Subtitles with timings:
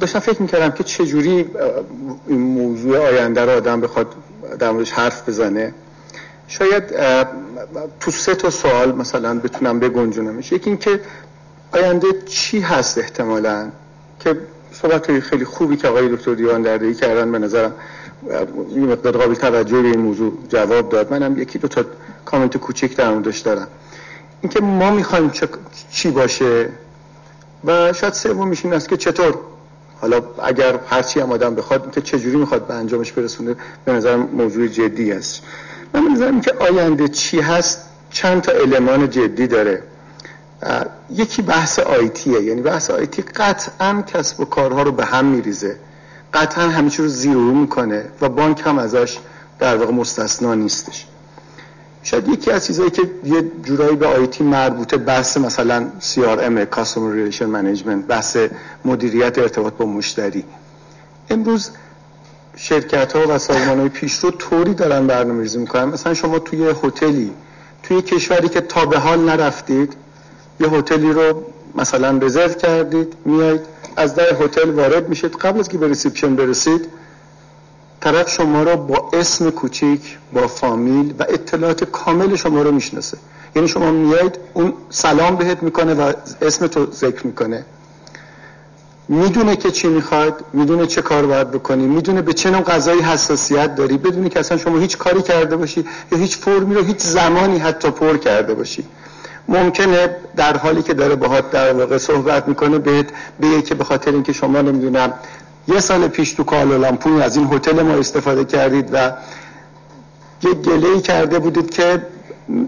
[0.00, 1.46] داشتم فکر می‌کردم که چجوری
[2.26, 4.06] این موضوع آینده رو آدم بخواد
[4.58, 5.74] در موردش حرف بزنه.
[6.48, 6.84] شاید
[8.00, 11.00] تو سه تا سوال مثلا بتونم بگنجونمش یکی اینکه
[11.72, 13.68] آینده چی هست احتمالا؟
[14.20, 14.36] که
[14.72, 17.72] صحبت خیلی خوبی که آقای دکتر دیوان دردهی کردن به نظرم
[18.74, 21.12] یه مقدار قابل توجه به این موضوع جواب داد.
[21.12, 21.84] منم یکی دو تا
[22.24, 23.68] کامنت کوچک در موردش دارم.
[24.40, 25.32] اینکه ما می‌خوایم
[25.90, 26.68] چی باشه؟
[27.64, 29.38] و شاید سومیش این است که چطور
[30.00, 34.66] حالا اگر هرچی هم آدم بخواد که چجوری می‌خواد به انجامش برسونه به نظر موضوع
[34.66, 35.42] جدی است.
[35.94, 37.80] من به نظرم که آینده چی هست
[38.10, 39.82] چند تا المان جدی داره.
[41.10, 45.76] یکی بحث آیتیه یعنی بحث آیتی قطعا کسب و کارها رو به هم میریزه.
[46.34, 49.18] قطعا همه رو زیرو می‌کنه و بانک هم ازش
[49.58, 51.06] در واقع مستثنا نیستش.
[52.10, 57.48] شاید یکی از چیزایی که یه جورایی به IT مربوطه بحث مثلا CRM Customer Relation
[57.56, 58.36] Management بحث
[58.84, 60.44] مدیریت ارتباط با مشتری.
[61.30, 61.70] امروز
[62.56, 65.84] شرکت ها و سازمان های پیش رو طوری دارن برنامه ریزی می‌کنن.
[65.84, 67.30] مثلا شما توی هتلی
[67.82, 69.92] توی کشوری که تا به حال نرفتید
[70.60, 71.42] یه هتلی رو
[71.74, 73.60] مثلا رزرو کردید میایید
[73.96, 75.36] از در هتل وارد میشید.
[75.36, 76.88] قبل از که به reception برسید
[78.00, 83.18] طرف شما را با اسم کوچیک با فامیل و اطلاعات کامل شما رو می‌شناسه.
[83.56, 87.64] یعنی شما میایید اون سلام بهت می‌کنه و اسم تو ذکر می‌کنه.
[89.08, 93.74] می‌دونه که چی می‌خواد می‌دونه چه کار باید بکنی می‌دونه به چه نوع غذایی حساسیت
[93.74, 97.58] داری بدونی که اصلا شما هیچ کاری کرده باشی یا هیچ فرمی رو هیچ زمانی
[97.58, 98.84] حتی پر کرده باشی.
[99.48, 103.06] ممکنه در حالی که داره باهات در واقع صحبت می‌کنه بهت
[103.40, 105.12] به که به خاطر اینکه شما نمی‌دونم
[105.68, 109.12] یه سال پیش تو کالالامپور از این هتل ما استفاده کردید و
[110.42, 112.02] یه گله کرده بودید که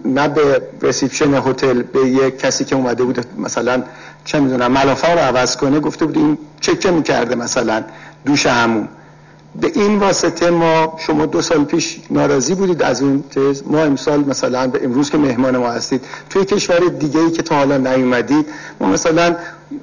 [0.05, 3.83] نه به رسیپشن هتل به یه کسی که اومده بود مثلا
[4.25, 7.85] چه می‌دونم ملافه رو عوض کنه گفته بود این چه می‌کرده مثلا
[8.25, 8.89] دوش همون.
[9.61, 14.25] به این واسطه ما شما دو سال پیش ناراضی بودید از این تز ما امسال
[14.25, 18.47] مثلا به امروز که مهمان ما هستید توی کشور دیگه ای که تا حالا نیومدید
[18.81, 19.37] ما مثلا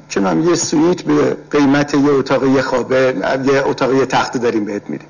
[0.10, 3.16] چون یه سویت به قیمت یه اتاق یه خوابه
[3.46, 5.08] یه اتاق یه تخته داریم بهت میدیم.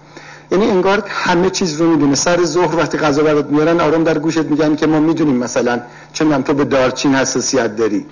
[0.52, 4.38] یعنی انگار همه چیز رو می‌دونه سر ظهر وقتی غذا برات میارن آرام در گوشت
[4.38, 5.82] میگن که ما می‌دونیم مثلا
[6.14, 8.06] چون تو به دارچین حساسیت داری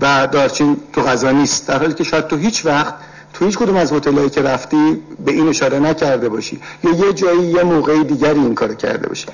[0.00, 1.68] و دارچین تو غذا نیست.
[1.68, 2.94] در حالی که شاید تو هیچ وقت
[3.32, 7.42] تو هیچ کدوم از هتلایی که رفتی به این اشاره نکرده باشی یا یه جایی
[7.42, 9.26] یه موقعی دیگری این کار کرده باشی.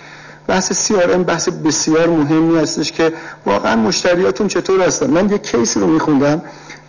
[0.48, 3.12] بحث CRM بحث بسیار مهمی هستش که
[3.46, 6.42] واقعا مشتریاتون چطور هستن؟ من یه کیس رو میخوندم.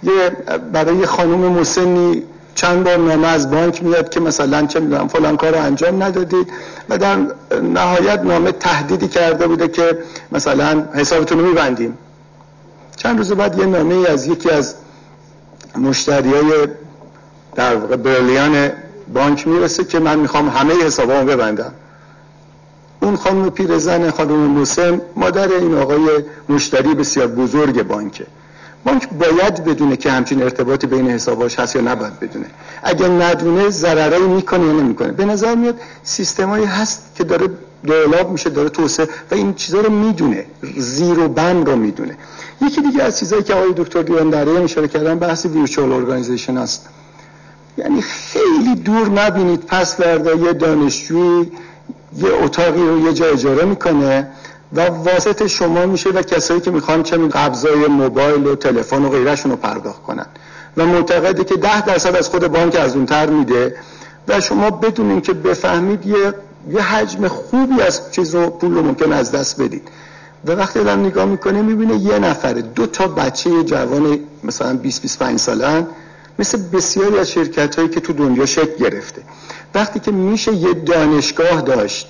[0.04, 0.30] یه
[0.74, 2.24] برای یه خانم مسنی
[2.56, 6.48] چند بار نامه از بانک میاد که مثلا چه می‌دونم فلان کار رو انجام ندادید
[6.90, 7.18] و در
[7.64, 9.98] نهایت نامه تهدیدی کرده بوده که
[10.32, 11.98] مثلا حسابتون رو میبندیم.
[12.96, 14.76] چند روز بعد یه نامه از یکی از
[15.78, 16.68] مشتریای
[17.56, 18.72] در واقع برلیان
[19.14, 21.74] بانک می‌رسه که من می‌خوام همه حسابامو ببندم.
[23.02, 26.00] اون خانم پیرزن خانم موسم مادر این آقای
[26.50, 28.26] مشتری بسیار بزرگ بانکه
[28.84, 32.46] بانک باید بدونه که همچین ارتباط بین حساباش هست یا نباید بدونه.
[32.84, 35.12] اگر ندونه ضررایی می‌کنه یا نمی‌کنه.
[35.12, 37.48] به نظر میاد سیستمایی هست که داره
[37.84, 40.46] دیولاب میشه داره توسعه و این چیزا رو می‌دونه.
[40.78, 42.18] زیر و بند رو می‌دونه.
[42.62, 46.90] یکی دیگه از چیزایی که آقای دکتر دیوان دره اشاره کردن بحث ویرچوال ارگانیزیشن است.
[47.78, 49.66] یعنی خیلی دور نبینید.
[49.66, 51.52] پس فردا یه دانشجوی
[52.18, 54.28] یه اتاقی رو یه جا اجاره می‌کنه
[54.74, 59.52] و واسط شما میشه و کسایی که می‌خوان چه قبضای موبایل و تلفن و غیرشون
[59.52, 60.26] رو پرداخت کنن.
[60.78, 63.76] و معتقده که ده درصد از خود بانک از اونتر میده
[64.28, 66.34] و شما بدونین که بفهمید یه
[66.70, 69.88] یه حجم خوبی از چیز رو پول رو ممکن از دست بدید.
[70.46, 75.40] و وقتی آدم نگاه می‌کنه می‌بینه یه نفره دو تا بچه جوان مثلا 20 25
[75.40, 75.88] سالن
[76.40, 79.22] مثل بسیاری از شرکت هایی که تو دنیا شکل گرفته.
[79.76, 82.10] وقتی که میشه یه دانشگاه داشت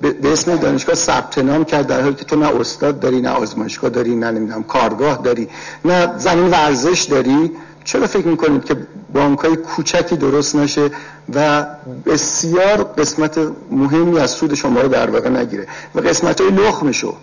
[0.00, 3.90] به اسم دانشگاه ثبت نام کرد در حالی که تو نه استاد داری نه آزمایشگاه
[3.90, 5.48] داری نه نمی‌دونم کارگاه داری
[5.84, 7.50] نه زمین ورزش داری
[7.84, 8.76] چرا فکر می‌کنید که
[9.12, 10.90] بانک های کوچکی درست نشه
[11.34, 11.66] و
[12.06, 13.38] بسیار قسمت
[13.70, 17.14] مهمی از سود شما رو در واقع نگیره و قسمت های لخمشو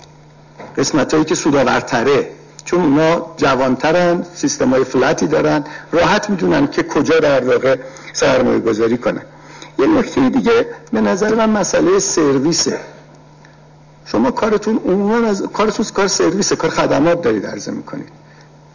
[0.78, 2.30] قسمت هایی که سودآورتره.
[2.66, 7.76] چون اونا جوانترن سیستم های فلتی دارن راحت می‌دونن که کجا در واقع
[8.14, 9.22] سرمایه گذاری کنن.
[9.82, 12.80] یه نکته دیگه به نظر من مسئله سرویسه.
[14.06, 18.10] شما کارتون عموما از کارتون کار سرویسه کار خدمات دارید عرضه می‌کنید.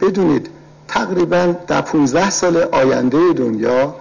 [0.01, 0.49] بدونید
[0.87, 3.95] تقریبا در 15 سال آینده دنیا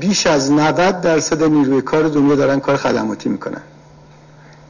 [0.00, 3.62] بیش از 90 درصد نیروی کار دنیا دارن کار خدماتی می‌کنن.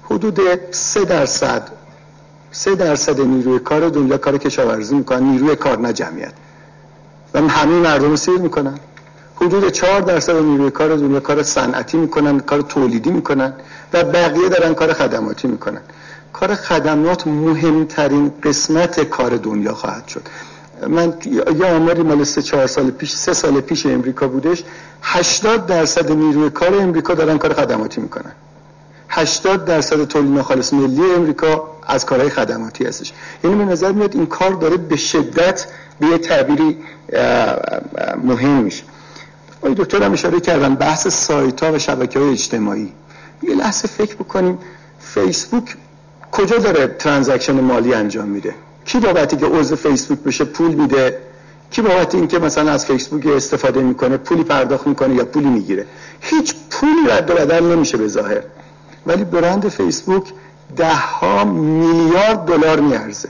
[0.04, 0.40] حدود
[0.70, 1.68] 3 درصد
[2.50, 6.32] سه درصد نیروی کار دنیا کار کشاورزی می‌کنن نیروی کار نه جمعیت.
[7.34, 8.78] و همه مردم رو سیر می‌کنن.
[9.40, 13.52] حدود 4 درصد نیروی کار دنیا کار صنعتی می‌کنن کار تولیدی می‌کنن
[13.92, 15.80] و بقیه دارن کار خدماتی می‌کنن.
[16.32, 20.22] کار خدمات مهمترین قسمت کار دنیا خواهد شد.
[20.88, 21.14] من
[21.58, 24.64] یه آماری مال سه چهار سال پیش سه سال پیش امریکا بودش.
[25.02, 28.32] 80 درصد نیروی کار امریکا دارن کار خدماتی می‌کنن.
[29.08, 33.12] 80 درصد تولید ناخالص ملی امریکا از کارهای خدماتی هستش.
[33.44, 35.66] یعنی به نظر میاد این کار داره به شدت
[36.00, 36.78] به یه تعبیری
[38.24, 38.84] مهم میشه.
[39.62, 42.92] آقای دکتر هم اشاره کردن بحث سایت ها و شبکه های اجتماعی.
[43.42, 44.58] یه لحظه فکر بکنیم
[44.98, 45.76] فیسبوک
[46.32, 51.18] کجا داره ترانزکشن مالی انجام میده؟ کی بابتی که عضو فیسبوک بشه پول میده؟
[51.70, 55.86] کی بابت اینکه مثلا از فیسبوک استفاده می‌کنه پولی پرداخت می‌کنه یا پولی می‌گیره؟
[56.20, 58.42] هیچ پولی رد و بدل نمیشه به ظاهر.
[59.06, 60.32] ولی برند فیسبوک
[60.76, 63.28] ده ها میلیارد دلار میارزه.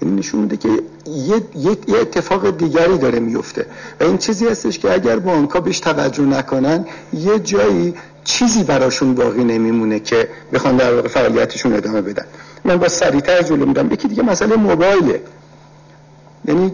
[0.00, 0.68] این نشون میده که
[1.06, 3.66] یه،, یه،, اتفاق دیگری داره میفته.
[4.00, 7.94] و این چیزی هستش که اگر بانک بهش توجه نکنن یه جایی
[8.24, 12.24] چیزی براشون باقی نمیمونه که بخوان در واقع فعالیتشون ادامه بدن.
[12.64, 13.92] من با سریعتر جلو میدم.
[13.92, 15.22] یکی دیگه مسئله موبایله.
[16.44, 16.72] یعنی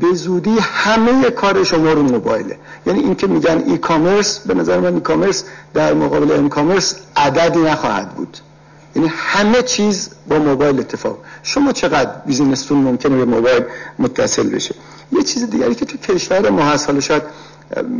[0.00, 2.58] به زودی همه کار شما رو موبایله.
[2.86, 5.44] یعنی این که میگن ای کامرس به نظر من ای کامرس
[5.74, 8.38] در مقابل ای کامرس عددی نخواهد بود.
[8.96, 11.18] یعنی همه چیز با موبایل اتفاق.
[11.42, 13.62] شما چقدر بیزینستون ممکنه به موبایل
[13.98, 14.74] متصل بشه؟
[15.12, 17.22] یه چیز دیگری که تو کشور ما هست حالا شاید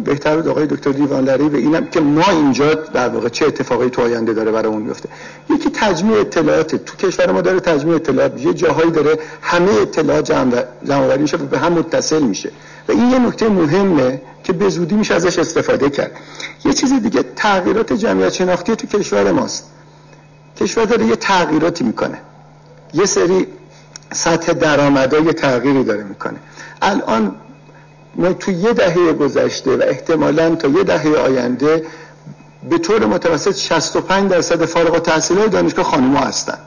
[0.04, 4.02] بهتر بود آقای دکتر دیوانلری به اینم که ما اینجا در واقع چه اتفاقی تو
[4.02, 5.08] آینده داره برای اون میفته.
[5.50, 10.64] یکی تجمیع اطلاعات تو کشور ما داره تجمیع اطلاعات یه جاهایی داره همه اطلاعات جمع
[10.90, 12.50] آوری میشه به هم متصل میشه.
[12.88, 16.12] و این یه نکته مهمه که به زودی میشه ازش استفاده کرد.
[16.64, 19.64] یه چیز دیگه تغییرات جمعیت شناختی تو کشور ماست.
[20.60, 22.18] کشور داره یه تغییراتی می‌کنه.
[22.94, 23.46] یه سری
[24.12, 26.38] سطح درآمدها یه تغییری داره می‌کنه.
[26.82, 27.34] الان
[28.14, 31.84] ما تو یه دهه گذشته و احتمالا تا یه دهه آینده
[32.70, 36.58] به طور متوسط 65 درصد فارغ التحصیلای دانشگاه خانم‌ها هستن.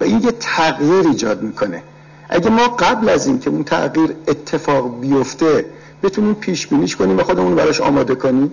[0.00, 1.82] و این یه تغییر ایجاد می‌کنه.
[2.28, 5.66] اگه ما قبل از این که اون تغییر اتفاق بیفته
[6.02, 8.52] بتونیم پیش بینیش کنیم و خودمون براش آماده کنیم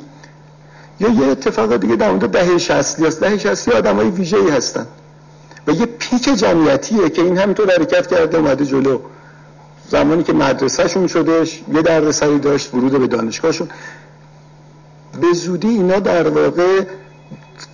[1.01, 4.87] یا یه اتفاق دیگه در مورد دهه 60 است دهه 60 آدمای ویژه‌ای هستن.
[5.67, 8.99] و یه پیک جمعیتیه که این همینطور حرکت کرده اومده جلو.
[9.89, 13.69] زمانی که مدرسهشون شدش یه دردسری داشت ورود به دانشگاهشون.
[15.21, 16.83] به زودی اینا در واقع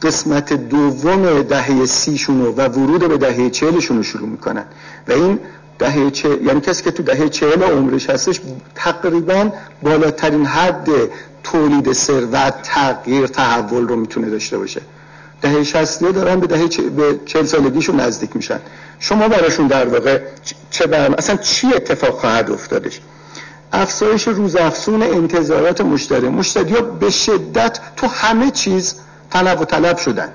[0.01, 4.65] قسمت دوم دهه سیشون و ورود به دهه چهلشون رو شروع می‌کنن.
[5.07, 5.39] و این
[5.79, 6.29] دهه چه...
[6.43, 8.41] یعنی کسی که تو دهه چهل عمرش هستش
[8.75, 9.49] تقریبا
[9.83, 10.89] بالاترین حد
[11.51, 14.81] تولید ثروت تغییر تحول رو می‌تونه داشته باشه.
[15.41, 18.59] دهه 60 دارن به دهه به 40 سالگیشون نزدیک میشن.
[18.99, 20.19] شما براشون در واقع
[20.71, 22.99] چه برم اصلا چی اتفاق خواهد افتادش؟
[23.73, 26.29] افزایش روزافزون انتظارات مشتری.
[26.29, 28.95] مشتری ها به شدت تو همه چیز
[29.29, 30.29] طلب و طلب شدن.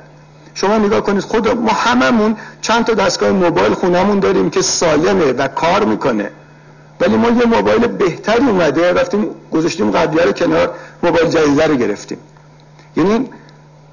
[0.54, 5.48] شما نگاه کنید خود ما هممون چند تا دستگاه موبایل خونمون داریم که سالمه و
[5.48, 6.30] کار می‌کنه.
[7.02, 12.19] ولی ما یه موبایل بهتری اومده رفتیم گذاشتیم قبلی رو کنار موبایل جدیده رو گرفتیم.
[12.96, 13.31] یعنی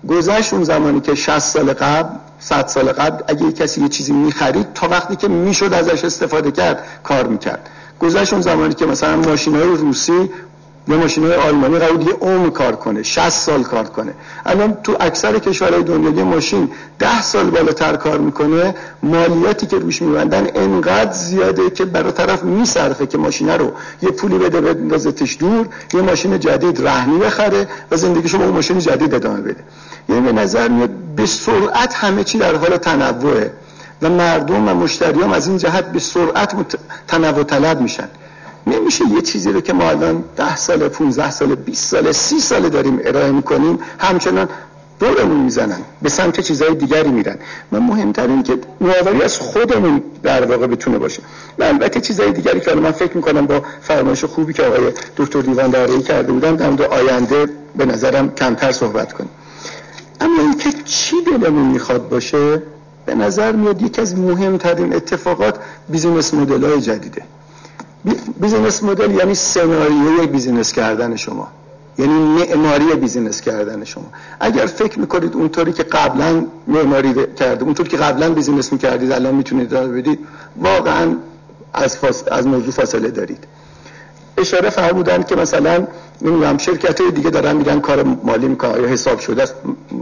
[0.10, 4.74] گذشت اون زمانی که 60 سال قبل 100 سال قبل اگه کسی یه چیزی می‌خرید
[4.74, 7.70] تا وقتی که می‌شد ازش استفاده کرد کار می‌کرد.
[8.00, 10.30] گذشت اون زمانی که مثلا ماشین های روسی
[10.90, 14.14] یه ماشین های آلمانی قرار یه عمر کار کنه 60 سال کار کنه.
[14.46, 20.02] الان تو اکثر کشورهای دنیا یه ماشین 10 سال بالاتر کار می‌کنه مالیاتی که روش
[20.02, 23.72] میبندن انقدر زیاده که برای طرف میصرفه که ماشینه رو.
[24.02, 28.80] یه پولی بده بندازتش دور یه ماشین جدید رهنی بخره و زندگیشو با اون ماشین
[28.80, 29.64] جدید ادامه بده.
[30.10, 33.52] یعنی به نظر میاد به سرعت همه چی در حال تنوعه
[34.02, 36.78] و مردم و مشتریان از این جهت به سرعت
[37.08, 38.08] تنوع طلب میشن.
[38.68, 42.70] نمیشه یه چیزی رو که ما الان 10 سال 15 سال 20 سال 30 سال
[42.70, 44.50] داریم ارائه می‌کنیم همچنان
[45.00, 47.38] دورمون می‌زنن به سمت چیزهای دیگری میرن.
[47.72, 51.22] و مهمتر این که نوآوری از خودمون در واقع بتونه باشه.
[51.60, 55.72] و البته چیزهای دیگری که من فکر می‌کنم با فرمایش خوبی که آقای دکتر دیوان
[55.72, 59.30] داره کرده بودن در آینده به نظرم کمتر صحبت کنیم.
[60.22, 62.62] اما اینکه چی دلمون می‌خواد باشه
[63.06, 65.56] به نظر میاد یکی از مهمترین اتفاقات
[65.90, 67.22] business model های جدیده.
[68.40, 71.48] business model یعنی سناریوی business کردن شما.
[71.98, 74.06] یعنی معماری business کردن شما.
[74.40, 79.74] اگر فکر می‌کنید اونطوری که قبلا معماری کرده اونطوری که قبلا business می‌کردید الان می‌تونید
[79.74, 80.20] ادامه بدید
[80.58, 81.16] واقعا
[81.74, 81.98] از,
[82.32, 83.44] از موضوع فاصله دارید.
[84.38, 85.88] اشاره فرمودن که مثلا
[86.22, 89.56] نمی‌دونم شرکت های دیگه دارن میگن کار مالی می‌کنن یا حساب شده است؟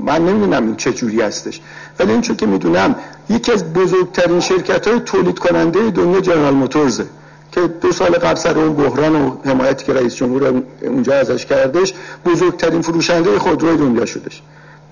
[0.06, 1.62] من نمی‌دونم این چه جوری هستش.
[2.00, 2.96] ولی این که می‌دونم
[3.30, 7.06] یکی از بزرگترین شرکت های تولید کننده دنیا جنرال موتورزه.
[7.51, 11.94] که دو سال قبل سر اون بحران و حمایتی که رئیس جمهور اونجا ازش کردش
[12.25, 14.42] بزرگترین فروشنده خودروی دنیا شدش.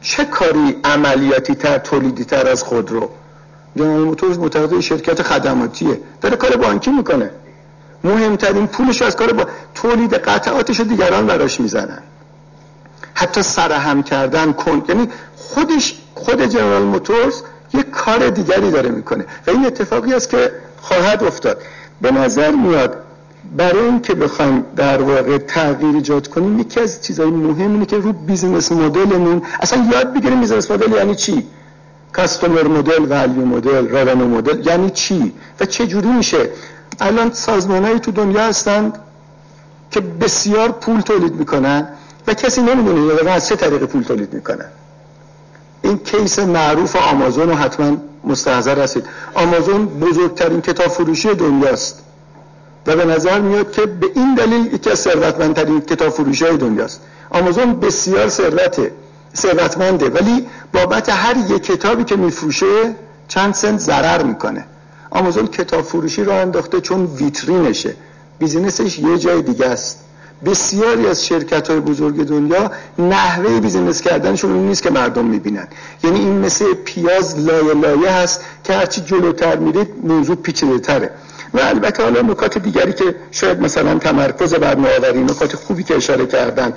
[0.02, 3.10] چه کاری عملیاتی تر تولیدی تر از خودرو؟
[3.76, 6.00] جنرال موتورز معتقد شرکت خدماتیه.
[6.22, 7.30] داره کار بانکی می‌کنه.
[8.04, 9.46] مهمترین پولش از کار با
[9.76, 12.04] تولید قطعاتش دیگران براش می‌زنن.
[13.14, 17.42] حتی سرهم کردن کن یعنی خودش خود جنرال موتورز
[17.74, 19.26] یه کار دیگری داره می‌کنه.
[19.48, 21.62] و این اتفاقی است که خواهد افتاد.
[22.02, 22.98] به نظر میاد
[23.58, 28.14] برای اینکه بخوایم در واقع تغییر ایجاد کنیم یکی از چیزهای مهم اینه که رو
[28.13, 31.48] business model مون اصلا یاد بگیریم business model یعنی چی؟
[32.13, 36.50] customer model value model revenue model یعنی چی؟ و چه جوری میشه؟
[37.00, 39.00] الان سازمانهایی تو دنیا هستند
[39.92, 41.88] که بسیار پول تولید می‌کنن
[42.28, 44.66] و کسی نمی‌دونه از چه طریق پول تولید می‌کنن.
[45.82, 49.05] این کیس معروف آمازون رو حتما مستحضر هستید.
[49.34, 52.01] آمازون بزرگترین کتاب فروشی دنیاست.
[52.88, 57.01] و به نظر میاد که به این دلیل یکی از ثروتمندترین کتاب فروشی های دنیاست.
[57.29, 58.91] آمازون بسیار ثروته
[59.36, 62.96] ثروتمنده ولی بابت هر یک کتابی که میفروشه
[63.27, 64.65] چند سنت ضرر می‌کنه.
[65.10, 67.96] آمازون کتاب فروشی رو انداخته چون ویترینشه.
[68.39, 70.05] business ش یه جای دیگه است.
[70.46, 75.68] بسیاری از شرکت های بزرگ دنیا نحوه business کردنشون این نیست که مردم می‌بینن.
[76.04, 81.10] یعنی این مثل پیاز لایه لایه هست که هرچی جلوتر میرید موضوع پیچیده تره
[81.54, 86.25] و البته حالا نکات دیگری که شاید مثلا تمرکز بر نوآوری نکات خوبی که اشاره
[86.25, 86.74] کردن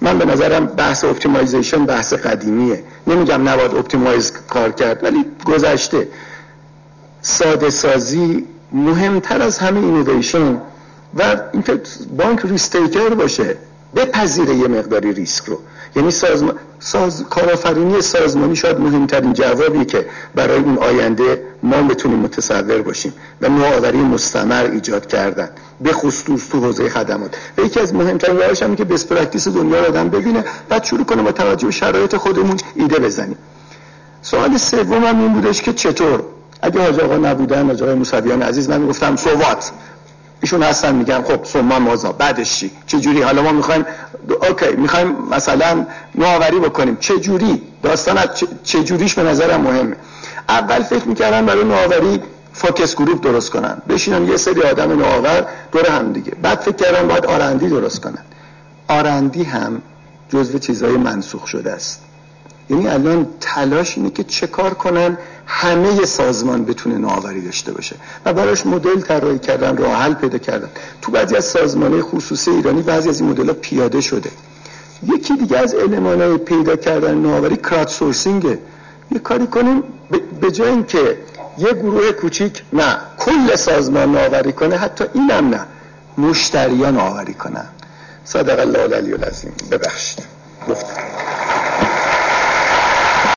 [0.00, 2.84] من به نظرم بحث optimization بحث قدیمیه.
[3.06, 6.08] نمیگم نباید optimize کار کرد ولی گذشته.
[7.22, 10.60] ساده سازی مهمتر از همه اینویشن
[11.14, 11.80] و اینکه
[12.16, 13.56] بانک risk taker باشه.
[13.96, 15.58] بپذیره یه مقداری ریسک رو.
[15.96, 17.24] یعنی سازمان ساز...
[17.30, 23.98] کارآفرینی سازمانی شاید مهمترین جوابی که برای اون آینده ما بتونیم متصور باشیم و نوآوری
[23.98, 25.48] مستمر ایجاد کردن.
[25.80, 27.36] به خصوص تو حوزه خدمات.
[27.58, 30.44] و یکی از مهمترین راهش که best practice دنیا رو آدم ببینه.
[30.68, 33.38] بعد شروع کنه با توجه به شرایط خودمون ایده بزنیم.
[34.22, 36.22] سوال سوم هم این بودش که چطور؟
[36.62, 39.70] اگه حاج آقا نبودن حاج آقای موسویان عزیز من گفتم سوات
[40.46, 43.84] ایشون هستن میگن خب ثم ماذا بعدش چی؟ چه جوری حالا ما می‌خوایم
[44.48, 46.96] okay می‌خوایم مثلا نوآوری بکنیم.
[47.00, 48.18] چه جوری داستان
[48.64, 49.96] چه جوریش به نظرم مهمه.
[50.48, 52.20] اول فکر می‌کردن برای نوآوری
[52.52, 53.82] focus group درست کنن.
[53.88, 56.32] بشینن یه سری آدم نوآور دور هم دیگه.
[56.42, 58.24] بعد فکر کردن باید R&D درست کنن.
[58.88, 59.82] R&D هم
[60.28, 62.02] جزو چیزهای منسوخ شده است.
[62.70, 68.32] یعنی الان تلاش اینه که چه کار کنن همه سازمان بتونه نوآوری داشته باشه و
[68.32, 70.68] براش مدل طراحی کردن راه حل پیدا کردن.
[71.02, 74.30] تو بعضی از سازمانهای خصوصی ایرانی بعضی از این مدل‌ها پیاده شده.
[75.02, 78.58] یکی دیگه از المانهای پیدا کردن نوآوری کرات سورسینگه.
[79.10, 79.82] یه کاری کنیم
[80.40, 81.18] به جای اینکه
[81.58, 85.66] یه گروه کوچیک نه کل سازمان نوآوری کنه حتی اینم نه
[86.18, 87.66] مشتریان نوآوری کنن.
[88.24, 89.52] صدق الله العلی العظیم.
[89.70, 90.24] ببخشید.